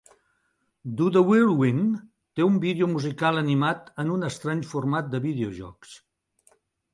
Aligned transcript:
"Do 1.01 1.09
the 1.17 1.21
Whirlwind" 1.31 1.99
té 2.39 2.45
un 2.45 2.55
vídeo 2.63 2.87
musical 2.95 3.37
animat 3.43 3.93
en 4.05 4.11
un 4.17 4.29
estrany 4.31 4.65
format 4.71 5.13
de 5.13 5.23
videojocs. 5.29 5.95